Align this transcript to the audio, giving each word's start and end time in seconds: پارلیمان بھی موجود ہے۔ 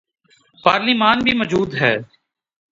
پارلیمان 0.63 1.17
بھی 1.19 1.33
موجود 1.33 1.73
ہے۔ 1.81 1.95